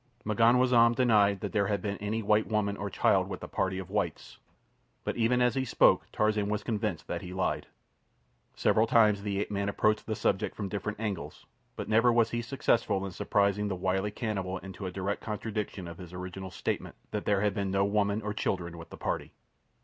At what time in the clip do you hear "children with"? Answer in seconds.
18.33-18.89